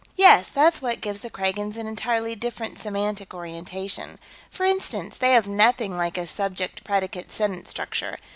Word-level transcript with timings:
"Yes. 0.15 0.49
That's 0.49 0.81
what 0.81 0.99
gives 0.99 1.21
the 1.21 1.29
Kragans 1.29 1.77
an 1.77 1.85
entirely 1.85 2.33
different 2.33 2.79
semantic 2.79 3.35
orientation. 3.35 4.17
For 4.49 4.65
instance, 4.65 5.15
they 5.15 5.33
have 5.33 5.45
nothing 5.45 5.95
like 5.95 6.17
a 6.17 6.25
subject 6.25 6.83
predicate 6.83 7.31
sentence 7.31 7.69
structure. 7.69 8.17